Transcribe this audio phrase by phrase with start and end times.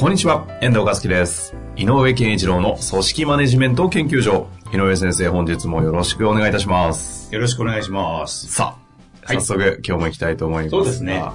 [0.00, 1.54] こんにちは、遠藤和樹です。
[1.76, 4.48] 井上健一郎の組織マネジメント研究所。
[4.72, 7.30] 井上先生、本日もよろしくお願いいたします。
[7.34, 8.50] よろしくお願いします。
[8.50, 8.78] さ
[9.22, 10.70] あ、はい早速、今日も行きたいと思います。
[10.70, 11.18] そうですね。
[11.18, 11.34] 今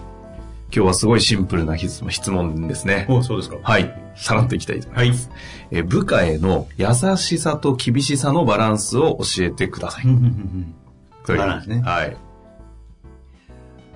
[0.71, 3.05] 日はすごいシンプルな質問ですね。
[3.07, 3.57] おそうですか。
[3.61, 3.93] はい。
[4.15, 5.29] さらっといきたいと思います。
[5.69, 6.87] えー部下への優
[7.17, 10.05] しさと厳しさのバランスを教えてください。
[11.27, 12.17] バランスねはい。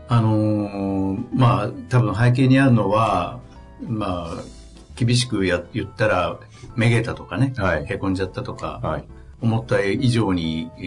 [0.10, 3.40] あのーまあ、多分背景にあるのは、
[3.82, 4.59] まあ、
[5.06, 6.40] 厳しくや言ったら、
[6.76, 9.06] めげたとかね、はいへこんじゃったとか、はい。
[9.42, 10.82] 思った以上に、え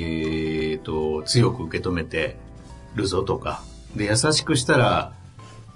[0.74, 2.36] ーと、強く受け止めて
[2.94, 3.62] るぞとか、
[3.96, 5.14] で、優しくしたら、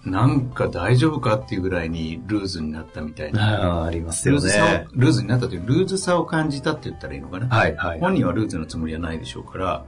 [0.04, 3.80] なんか大丈夫かっていうぐらいにルーズになったみたいな。
[3.80, 4.90] あありますよルーズさねを。
[4.92, 7.48] ルーズになったという、ルーズさを感じたって言ったらいいのかな。
[7.48, 8.00] はい、はい。
[8.00, 9.84] 本人はルーズのつもりはないでしょうから、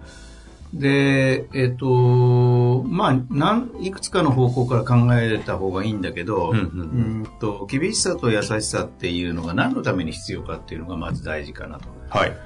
[0.74, 11.88] で、えっ、と、まあ、なん、いくつかの方向から考えた方がいいんだけど、うんうんんと、厳しさと優しさっていうのが何のために必要かっていうのがまず大事かなと。
[12.10, 12.36] はい。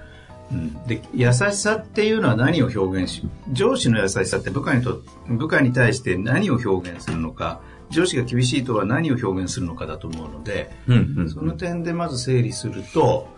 [0.52, 11.30] うん、で、優しさっていうのは何を表現し、上司の優しさって部下にと、部下に対して何を表現するのか、上司が厳しいとは何を表現するのかだと思うので、うん、うん。
[11.30, 13.28] その点でまず整理すると、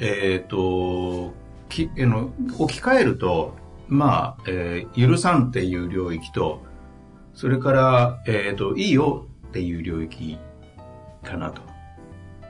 [0.00, 1.32] えっ、と、
[1.68, 3.56] きあの置き換えると、
[3.88, 6.62] まあ、えー許さんっていう領域と、
[7.34, 10.38] それから、えっ、と、いいよっていう領域
[11.22, 11.62] かなと。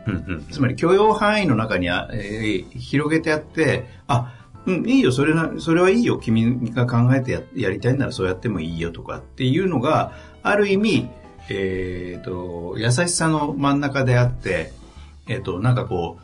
[0.06, 0.46] うん、うん。
[0.50, 4.34] つまり許容範囲の中にあ、えー広げてあって、あ、
[4.66, 10.12] うん、いいよ、それな、それはいいよ、君が考えてややりたいならそうやってもいいよとかっていうのが、
[10.42, 11.08] ある意味、
[11.50, 14.72] えっ、と、優しさの真ん中であって、
[15.26, 16.18] えっ、と、なんかこ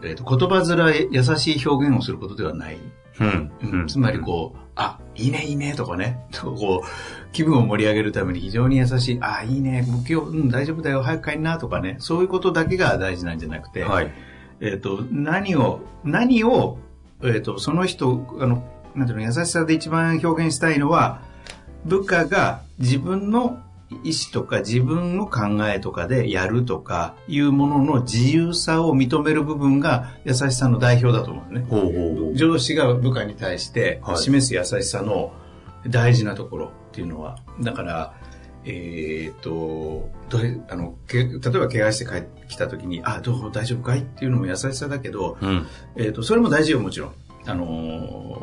[0.00, 2.78] う、えっ、と、言葉面優しい表現をすることではない。
[3.20, 3.86] うん、うん。
[3.88, 14.12] つまりこう、あ、いいね、いいね、とかね、こう、気分を盛り上げるために非常に優しい、あ、いいね、今日、うん、大丈夫だよ、早く帰りな、とかね、そういうことだけが大事なんじゃなくて、はい。
[14.60, 16.78] えっ、と、何を、何を、
[17.22, 18.62] えっ、と、その人、あの、
[18.94, 21.22] なんていうの、優しさで一番表現したいのは、
[21.84, 23.62] 部下が自分の
[24.02, 31.64] 意思とか自分の考えとかでやるとかいうものの自由さを認める部分が優しさの代表だと思うね。
[31.68, 32.36] ほうほう。
[32.36, 35.32] 上司が部下に対してはい示す優しさの
[35.88, 38.14] 大事なところっていうのは、だから、
[38.64, 45.66] えっ、と、どれあのけ例えば怪我して帰ってきた時に、あ、どう大丈夫かいっていうのも優しさだけど、うん。
[45.94, 47.12] えっ、と、それも大事よ、もちろん。
[47.46, 47.66] あの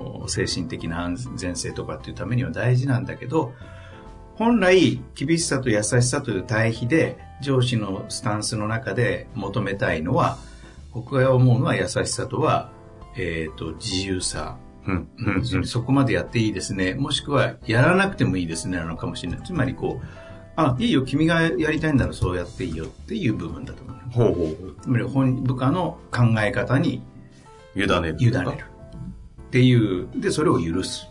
[0.02, 3.54] ー精神的な安全性とかっていうためには大事なんだけど、
[4.36, 10.38] 本来、厳しさと優しさという対比で、上司のスタンスの中で求めたいのは、
[10.92, 12.72] 僕が思うのは優しさとは、
[13.16, 14.58] えっ、と、自由さ。
[14.88, 15.08] うん。
[15.54, 15.66] うん。
[15.66, 16.96] そこまでやっていいですね。
[16.96, 19.42] もしくは、やらなくてもいいですね、なのかもしれない。
[19.44, 20.06] つまり、こう、
[20.56, 23.96] あ、いいよ、君がやりたいんならそうやっていいよっていう部分だと思う。
[24.12, 27.04] ほうほうつまり、本部下の考え方に
[27.76, 28.18] 委ねる。
[28.20, 28.50] 委ねる。
[28.50, 31.08] っていう、で、それを許す。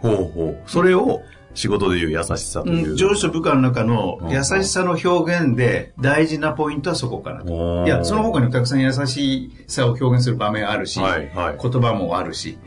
[0.00, 0.62] ほうほう。
[0.66, 1.22] それを
[1.54, 2.96] 仕事でいう優しさという。
[2.96, 7.84] 上司と部下の中のうん優しさの表現で大事なポイントはそこかなと。
[7.86, 12.58] いや、その他にもたくさん優しさを表現する場面あるし、はいはい言葉もあるし、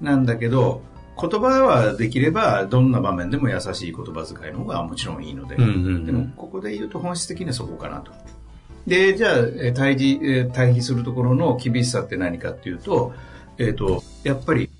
[0.00, 0.82] なんだけど、
[1.20, 8.12] 言葉はできればどんな場面でも優しい言葉遣いの方がもちろんいいので、うんうんうんでもここで言うと本質的にはそこかなと。
[8.86, 13.12] で、じゃあ、えー対峙、えー対比するところの厳しさって何かっていうと、
[13.58, 14.71] えっ、と、やっぱり、わ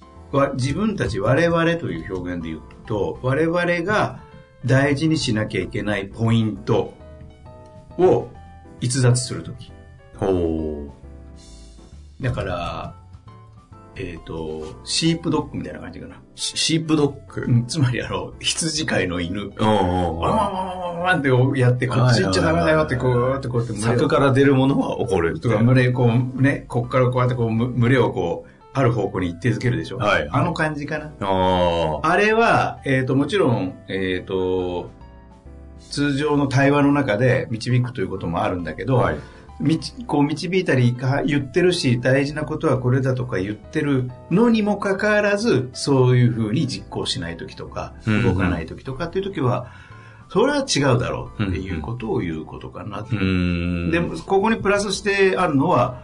[0.55, 4.21] 自分たち我々という表現で言うと、我々が
[4.65, 6.95] 大事にしなきゃいけないポイント
[7.99, 8.29] を
[8.81, 9.73] 逸脱するとき。
[10.17, 10.95] ほ
[12.21, 12.95] だから、
[13.95, 16.17] えっ、と、シープドッグみたいな感じかな。
[16.17, 16.19] う。
[16.35, 17.43] シシープドッグ？
[17.43, 19.53] うんつまりあの、羊飼いの犬。
[19.59, 25.39] ワンワンワンワンワンってやって、こっち行っちゃダメだよって、こうやってこうやって柵から出るものは怒る。
[25.41, 29.99] とか、群れ、こう、ね、こっからこうやってこう、む群れをこう、ある方向に一定づけるでしょ。
[29.99, 31.13] はいあの感じかな。
[31.21, 32.11] ああ。
[32.11, 34.91] あれは、えっ、と、もちろん、えっ、と、
[35.91, 39.17] 通常の対話の中で導くということもあるんだけど、はい。
[39.61, 49.71] みちこう導いたりか言ってるし、大事なことはこれだとか言ってるのにもかかわらず、そういうふうに実行しないときとか、動かないときとかっていうときは、
[50.31, 53.15] それは違うだろうっていうことを言うことかなと。
[53.15, 53.91] うん。
[53.91, 56.03] でも、ここにプラスしてあるのは、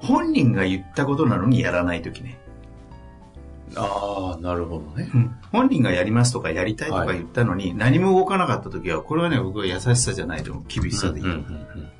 [0.00, 2.38] 本人が言ったことなのにやらないときね。
[3.76, 5.08] ああ、なるほどね。
[5.52, 10.64] 本人がやりますとかやりたいとか言ったのに、何も動かなかったときは、これはね、僕は優しさじゃないと思う。
[10.66, 11.26] 厳しさでいい。
[11.26, 11.90] うんうん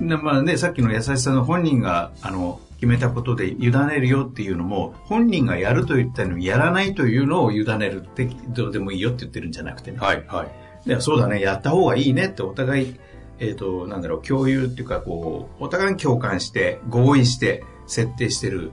[0.00, 9.98] でまあね、さっきの優しさの本人が、あの、決めたことで委ねるよっていうのも、本人がやると言ったのにやらないというのを委ねるって、どうでもいいよって言ってるんじゃなくてね。
[9.98, 10.46] はい、は
[10.84, 10.88] い。
[10.88, 12.96] でそうだね、やった方がいいねってお互い、
[13.38, 18.72] えっ、と、なんだろう、共有っていうか、こう、お互いに共感して、合意して、設定してる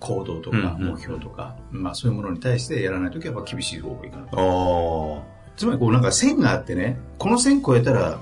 [0.00, 4.24] 行動とか、うんうん目標とか、まあそういうものに対してやらないときはやっぱ厳しい方がいいかな。
[4.24, 5.22] ああ。
[5.56, 8.20] つまりこうなんか線があってね、この線超えたら、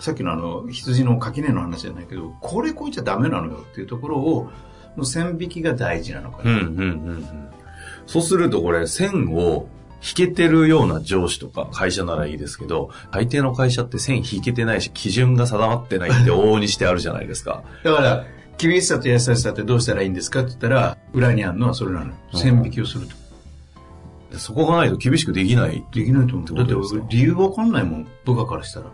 [0.00, 4.50] さっきのあの、羊の垣根の話じゃないけど、これ超えちゃダメなのよっていうところを、
[4.96, 6.50] の線引きが大事なのかな。
[6.50, 7.48] うんうんうんうん。
[8.06, 9.68] そうするとこれ、線を
[10.04, 17.64] 引けてるような上司とか会社ならいいですけど、大抵の会社って線引けてないし、基準が定まってないって往々にしてあるじゃないですか。
[17.82, 18.26] だから、
[18.58, 22.14] 厳しさと優しさってどうしたらいいんですかって言ったら、裏にあるのはそれなのよ。
[22.34, 23.24] 線引きをすると。
[24.38, 25.84] そこがないと厳しくできない。
[25.92, 26.54] できないと思う。
[26.54, 26.74] だって
[27.08, 28.86] 理由わかんないもん、部下からしたら。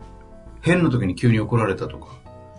[0.60, 2.08] 変な時に急に怒られたとか。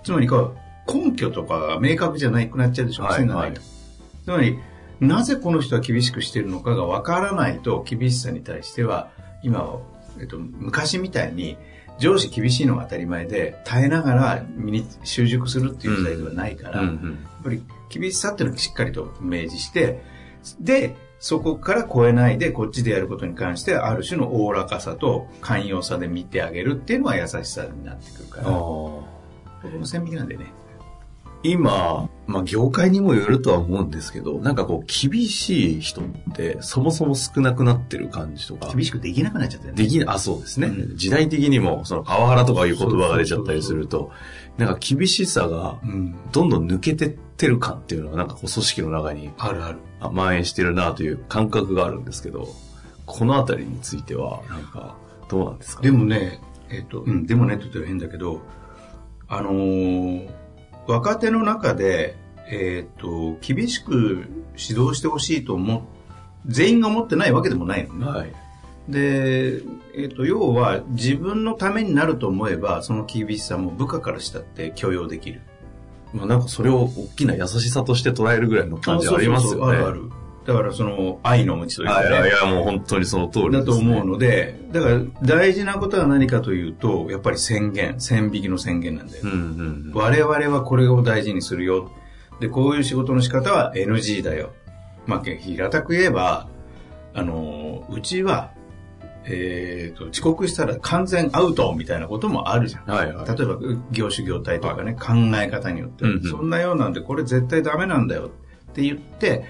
[0.03, 0.51] つまりか、
[0.91, 3.61] 根拠とかが明確じゃなくなっちゃうでしょ、はい線がないと。
[3.61, 4.59] つまり、
[5.01, 9.09] なぜこの人は厳しくしてるのかがわからないと、厳しさに対しては、
[9.43, 9.79] 今は、
[10.19, 11.57] えっと、昔みたいに、
[11.99, 17.17] 上司厳しいのが当たり前で、耐えながら身に習熟するっていう時代ではないから、うんうやっん。
[17.43, 20.01] ぱり厳しさっていうのをしっかりと明示して、
[20.59, 29.69] で、そこから超えないでこっちでやることに関してある種のおおらかさと寛容さで見てあげるっていうのは優しさになってくるから、こああ。
[29.69, 30.45] この線引きなんでね。
[31.43, 36.03] 今、まあ業界にもよるとは思うんですけど、なんかこう厳しい人っ
[36.35, 38.71] てそもそも少なくなってる感じとか。
[38.73, 39.83] 厳しくできなくなっちゃったよね。
[39.83, 40.67] できない、あ、そうですね。
[40.67, 44.11] うん時代的にも、そのパワハラとかいう言葉が出ちゃったりすると、
[44.57, 46.15] なんか厳しさがうん。
[46.31, 49.79] どんどん抜けてってる感っていうのはなんかこう組織の中にあるある。
[49.99, 52.47] あ蔓延してるなという感覚があるんですけど、
[53.07, 54.95] このあたりについては、なんか、
[55.27, 55.81] どうなんですか？
[55.81, 56.39] でもね、
[56.69, 58.41] えっ、と、うん、でもねって言ったら変だけど、
[59.27, 60.40] あのー
[60.87, 62.15] 若手の中で、
[62.47, 64.25] えっ、と、厳しく
[64.57, 65.81] 指導してほしいと思っ、
[66.47, 68.05] 全員が思ってないわけでもないのね。
[68.05, 68.33] はい。
[68.89, 69.61] で、
[69.95, 75.41] えっ、と、要は自分のためになると思えば、その厳しさも部下からしたって許容できる。
[76.13, 79.77] まあなんかそれを大きな優しさとして捉えるぐらいの感じはありますよね。
[79.77, 80.11] あるある。
[80.51, 82.09] だからその愛の無知というかね。
[82.09, 83.59] はいいや、もう本当にその通りね。
[83.59, 89.23] だと思うので、だから大事なことは何かというと、やっぱり宣言、線引きの宣言なんだよ。
[89.23, 91.91] うんうん我々はこれを大事にするよ。
[92.39, 94.51] で、こういう仕事の仕方は NG だよ。
[95.05, 96.47] まあ、平たく言えば、
[97.13, 98.51] あの、うちは、
[99.25, 102.83] えーと、遅刻したら完全アウトみたいなこともあるじゃん。
[102.87, 102.93] うん。
[102.93, 103.27] はいはい。
[103.27, 103.57] 例えば、
[103.91, 108.31] 業種業態とかね、考え方によって、うんうんそんなようなんで、これ絶対ダメなんだよ
[108.71, 109.43] って言って、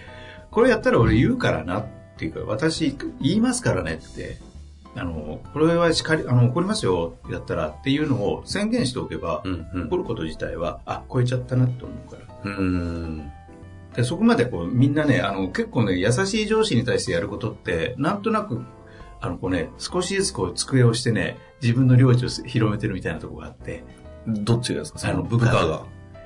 [0.51, 1.85] これやったら俺言うからなっ
[2.17, 4.37] ていうか、私言いますからねって、
[4.95, 12.51] あの、これはしかり、あの、怒りますよ、やったらっていうのを宣言しておけば、うんうん怒ること自体は、あ、超えちゃったなって思うから。
[12.51, 13.31] うん。
[13.95, 18.61] でそこまでこう、みんなね、あの、結構ね、優しい上司に対してやることって、なんとなく、
[19.21, 23.83] あの、こうね、少しずつこう、机をしてね、自分の領地を広めてるみたいなところがあって、
[24.27, 24.99] どっちですか？
[25.09, 25.83] あの部下が。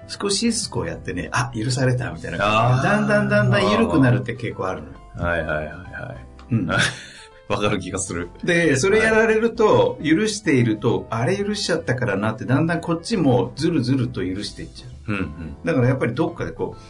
[0.08, 4.96] 少しずつこうやってね、あ、許されたみたいな感じでだんだんだんだん緩くなるって傾向あるのよ。
[5.16, 6.16] はいはいはいは
[6.52, 6.70] うんい。
[7.48, 8.30] わかる気がする。
[8.44, 15.14] で、それやられると、許していると、あれ許しちゃったからなって、だんだんこっちもずるずると許していっちゃう。
[15.14, 15.56] うんうん。
[15.64, 16.82] だからやっぱりどっかでこう、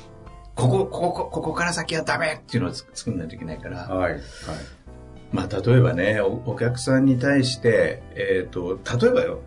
[0.55, 3.79] ここ、ここ、ここから先はダメっていうのをつ作んないといけないから。
[3.79, 4.13] はい。
[4.13, 4.21] はい。
[5.33, 9.41] まあ、例えばね、おお客さんに対して、えっ、と、例えばよ、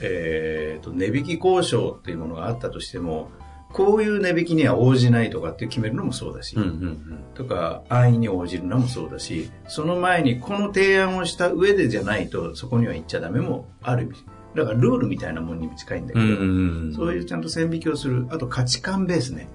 [0.00, 3.30] えっ、と、値引き交渉っていうものがあったとしても、
[3.72, 14.14] こういう値引きには応じないとかって決めるのもそうだし、うんうんとか、安易に応じるのもそうだし、その前にこの提案をした上でじゃないと、そこには行っちゃダメもある意味。
[14.56, 16.30] だからルールみたいなもんにも近いんだけど、うん。
[16.30, 16.94] うんうん。
[16.94, 18.26] そういうちゃんと線引きをする。
[18.30, 19.48] あと価値観ベースね。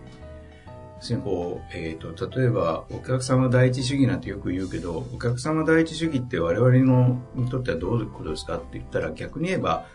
[0.97, 9.85] 要するにこう、えっ、と、例えば、お客様第一主義なんてよく言うけど、お客様第一主義って我々のにとってはどういうことですかって言ったら、逆に言えば、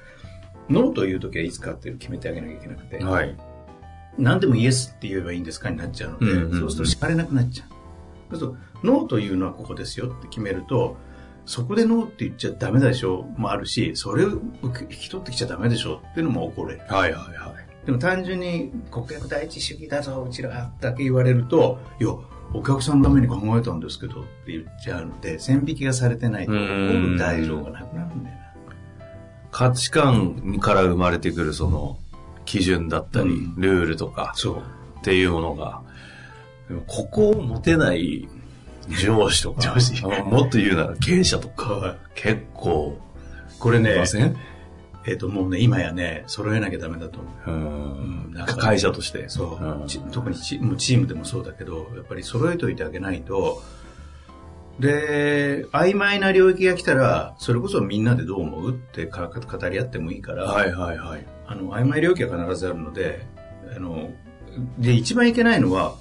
[0.71, 3.37] ノーという時はいつかって決めてあげなきゃいけなくて、はい。
[4.19, 8.37] 何でもイエスって言えばいいんですかになっちゃうので、うんうんうんそうすると叱れなくなっちゃう。
[8.37, 8.51] そうする
[8.83, 10.97] と、ノーというのはここですよって決めると、
[11.47, 14.33] そこでノーって言っちゃダメでしょもあるし、それを
[14.63, 16.79] 引き取ってきちゃダメでしょっていうのも起こる。
[16.89, 17.87] はいはいはい。
[17.87, 22.11] でも単純に顧客第一主義だぞ、うちらだけ言われると、いや、
[22.53, 28.48] お客さんのために考えたんですけどって言っちゃうので、線引きがされてないと、怒うんる大丈夫がなくなるんだよな。
[29.51, 31.99] 価値観から生まれてくるその
[32.45, 33.55] 基準だったり、うん。
[33.57, 34.35] ルールとか。
[35.01, 35.83] っていうものが、
[36.87, 38.29] ここを持てない
[38.89, 40.03] 上司とか、上司。
[40.03, 41.97] もっと言うなら経営者とか、はい。
[42.15, 42.99] 結構、
[43.59, 44.03] これね
[45.07, 47.51] えっ、と、もうね、今やね、揃えなきゃダメだと思う。
[47.51, 47.55] う
[48.31, 48.33] ん。
[48.35, 49.29] なんか会社として。
[49.29, 53.63] そう、特にチもうチームでもそうだけどやっぱり揃えといてあげないと
[54.79, 61.27] で曖昧な領域が来たらそれこそみんなでどう思うってか語り合ってもいいから、はいはいはい。
[61.47, 63.27] あの曖昧領域は必ずあるので
[63.75, 64.11] あの
[64.79, 65.95] で一番いけないのは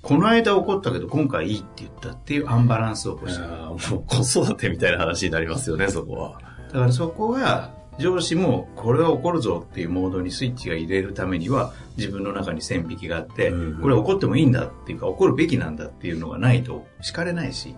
[0.00, 6.40] この間起こったけど今回いいって言ったっていうアンバランスを起こしてるあーもう子育てみたいな話になりますよね、そこは。
[6.68, 17.76] だからそこが上司もこれは起こるぞっていうモードにスイッチが入れるためには自分の中に線引きがあって、うんこれは起こってもいいんだっていうか起こるべきなんだっていうのがないと叱れないし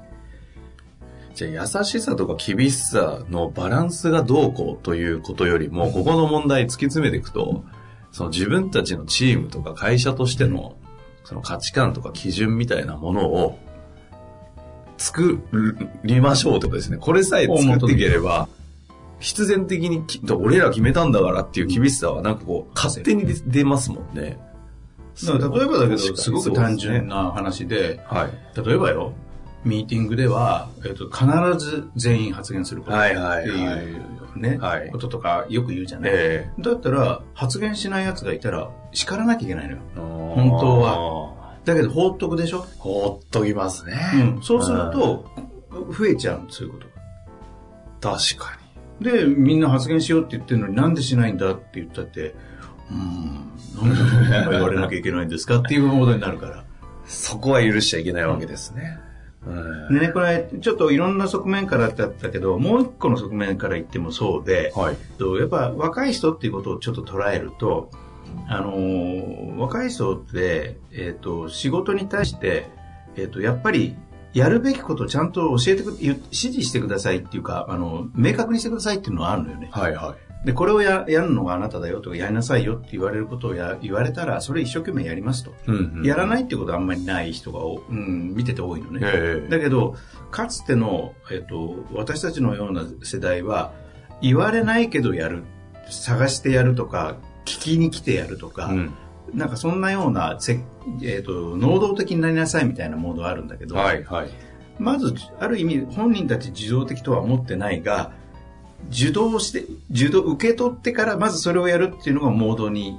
[1.35, 7.65] じゃあ優しさとか厳しさのバランスがどうこうということよりも、ここの問題突き詰めていくと、
[8.13, 10.77] その自分たちのチームとか会社としての
[11.25, 13.59] その価値観とか基準みたいなものを
[14.97, 15.41] 作
[16.05, 16.99] りましょうってことですね。
[16.99, 18.49] これさえ作っていければ、
[19.19, 24.39] 必然的にき俺ら決めたんだからっていう厳しさはなんかこう勝手に出出ますもんね。
[25.21, 28.61] 例えばだけどすごく単純な話ではい。
[28.61, 29.13] 例えばよ
[29.65, 31.27] ミーティングでは、えっと必
[31.59, 39.99] ず全員発言することってはいうね、はいこととかよく言うじゃない、えだったら発言しない奴がいたら叱らなきゃいけないのよえ
[40.35, 41.55] 本当は。
[41.65, 43.95] だけど放っとくでしょほっときますね。
[44.37, 45.31] うん、そうすると、
[45.97, 46.87] 増えちゃうそういうこと
[48.09, 48.19] が。
[48.19, 48.59] 確か
[49.01, 52.35] で、みんな発言しようって言ってるのになんでしないんだって言ったって、
[52.91, 56.57] うーん、なんでそんな言われなきゃいけないんですかっていうモードになるから。
[56.57, 56.63] に。
[57.07, 58.99] そこは許しちゃいけないわけですね。
[59.09, 59.14] うん
[59.91, 64.97] でね、これ、ちょっといろんな側面からってあったけど、もう一個の側面から言ってもそうで、はい。
[65.19, 67.91] とやっぱ若い人っていうことをちょっと捉えると、
[68.49, 72.69] あのー若い人って、えっ、と、仕事に対して、
[73.17, 73.97] えっ、と、やっぱり、
[74.35, 79.69] やるべきことをちゃんと教えてく、指示してくださいっていうか、あの、明確にしてくださいっていうのはあるのよね。
[79.73, 85.51] はいはで、これをややるのがあなただよとか、やりなさいよって言われることをや言われたら、それ一生懸命やりますと。
[85.51, 85.55] い。
[85.69, 89.01] うんやらないっていうことはあんまりない人がお、うん、見てて多いのね。
[89.03, 89.97] ええだけど、
[90.31, 93.73] かつての、えっと、私たちのような世代は、
[94.21, 95.45] 言われないけどやる、
[95.89, 98.95] 探してやるとか、聞きに来てやるとか、うん。
[99.33, 100.61] なんかそんなようなせ、
[101.03, 104.31] えっと、能動的になりなさいみたいなモードがあるんだけど、はいはい。
[104.79, 108.13] まず、ある意味、本人たち受動的とは思ってないが、
[108.91, 112.99] 受動して、受動、受け取ってから、まずそれをやるっていうのがモードに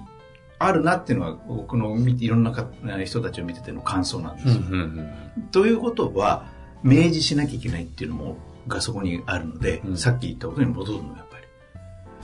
[0.57, 2.67] あるなっていうのが、僕のいろんなか
[3.03, 4.53] 人たちを見てての感想なんですよ。
[4.71, 5.09] うん
[5.51, 6.45] ということは、
[6.83, 11.24] 明示しなきゃいけないっていうのも、がそこにあるので、うんさっき言ったことに戻るの、やっぱり。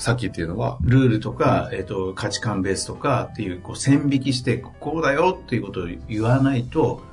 [0.01, 7.03] さっきっていうのは、ルールとか、えっ、と、価値観ベースとかっていう、こう、線引きして、こうだよっていうことを言わないと、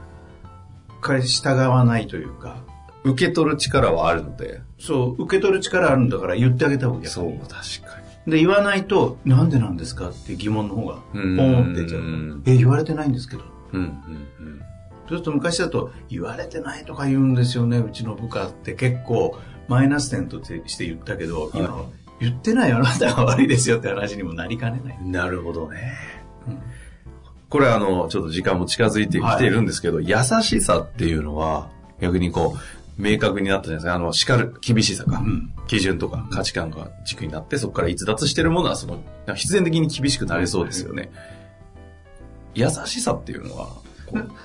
[1.02, 2.64] か従わないというか、
[3.04, 4.62] 受け取る力はあるので。
[4.78, 7.06] そう、受け取る力あるんだから言ってあげた方がいい。
[7.08, 12.42] そう、確かにで、言わないと、なんでなんですかって疑問の方が、ポンって出ちゃう。
[12.46, 13.42] え、言われてないんですけど。
[13.74, 13.86] うんうん
[14.46, 14.58] うん。
[14.60, 14.64] そ
[15.04, 21.84] うすると昔だと、言われてないとか言うんですよね、うちの部下って結構、マイナス点として言ったけど、今は
[22.20, 24.98] 言ってないあなたが悪いですよって話にもなりかねない。
[25.02, 25.94] なるほどね。
[26.46, 26.58] うん
[27.48, 31.70] これあの、ちょっと時間も近づいてきているんですけど、優しさっていうのは、
[32.00, 33.94] 逆にこう、明確になったじゃないですか。
[33.94, 39.02] あの、叱る、厳しさか、うん基準とか価値観が軸になって、そこから逸脱してるものは、その、
[39.34, 41.10] 必然的に厳しくなれそうですよね。
[42.54, 43.68] 優しさっていうのは、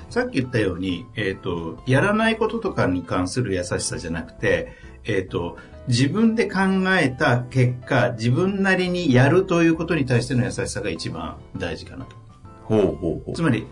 [0.09, 4.73] さっき言ったように、えっ、と、やらないこととかに関する優しさじゃなくて、
[5.05, 6.59] えっ、と、自分で考
[6.99, 12.15] えた結果、自分なりにやるということに対しての優しさが一番大事かなと。
[12.63, 13.41] ほうほうほうつ。
[13.41, 13.67] まり、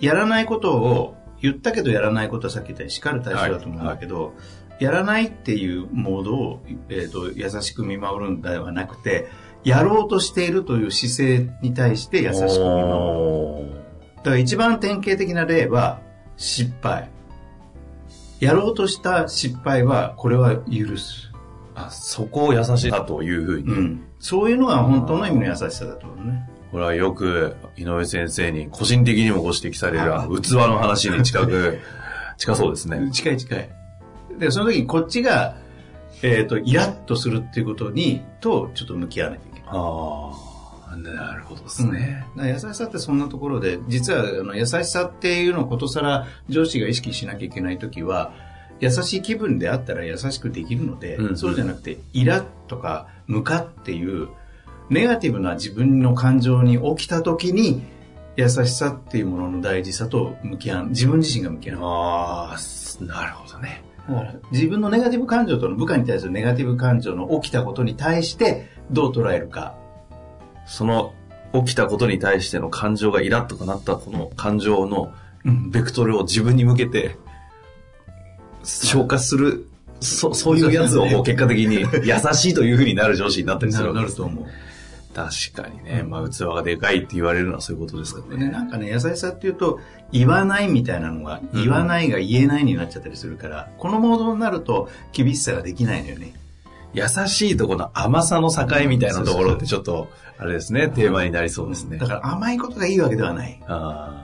[0.00, 4.34] やらないことを、言ったけどやらないことはさっき言ったように叱る対象だと思うんだけど、
[4.78, 9.28] やらないっていうモードを、えー、と優しく見守るんではなくて、
[9.62, 13.80] やろうとしているという姿勢に対して優しく見守る。
[14.16, 16.00] だから一番典型的な例は、
[16.36, 17.10] 失敗。
[18.38, 21.29] やろうとした失敗は、これは許す。
[21.86, 24.04] あ、そこを優しさというふうに、うん。
[24.18, 26.48] そういうのが本当の意味の優しさだと思うね。
[26.70, 31.80] これはよく井上先生に個人的にもご指摘される器の話に近く、
[32.38, 33.10] 近そうですね。
[33.10, 33.70] 近い近い。
[34.38, 35.56] で、その時にこっちが、
[36.22, 39.68] えっ、と、イラッとするっていうことに、と、ちょっと向き合わなきゃいけない。
[39.68, 40.32] あ
[40.92, 42.26] あ、なるほどですね。
[42.36, 48.32] うん、優しさってそんなところで、実はあの優しさっていうのをことさら上司が意識しなきゃいけないときは、
[48.80, 54.28] 優しい気分であったら優しくできるので、うんそうじゃなくて、イラとかムカっていう、
[54.88, 57.82] ネガティブな自分の感情に起きたときに、
[58.36, 61.78] 優しさっていうものの大事さと向き合う、自分自身が向き合う。
[61.82, 63.84] ああ、なるほどね。
[64.50, 69.76] 自分のネガティブ感情との部下に対するネガティブ感情の起きたことに対してどう捉えるか。
[70.66, 71.14] その
[71.52, 75.12] 起きたことに対しての感情がイラッとかなったこの感情の
[75.44, 77.16] ベクトルを自分に向けて
[78.64, 79.66] 消化する、
[80.00, 84.46] そそういうやつを結果的に優しいというふうになる上司になったりするなると思う。
[85.14, 88.36] 確かにね、まあ器がでかいって言われるのはそういうことですかね。
[88.36, 89.80] ねなんかね、優しさっていうと、
[90.12, 96.34] 言わないみたいなのが、言わないが言えないになっちゃったりするから、うん、このモードになると厳しさができないのよね。
[96.92, 101.98] 優しいとこの甘さの境みたいなところってちょっと、あれですね、テーマになりそうですね。
[101.98, 103.60] だから甘いことがいいわけではない。
[103.66, 104.19] あ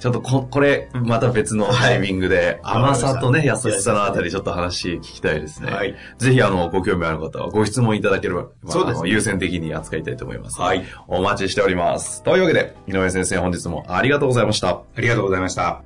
[0.00, 5.70] ちょっとこ、これ、また別のタイミングで、甘さとね、優しさのあたり、ちょっと話聞きたいですね。
[5.70, 5.94] はい。
[6.16, 9.10] ぜひ、あの、ご興味ある方は、ご質問いただければ、まあ、そうですね。
[9.10, 10.58] 優先的に扱いたいと思います。
[10.58, 10.86] はい。
[11.06, 12.22] お待ちしております。
[12.22, 14.70] というわけで、井上先生、本日もありがとうございました。
[14.70, 15.82] ありがとうございました。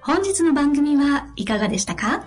[0.00, 2.26] 本日の番組はいかがでしたか？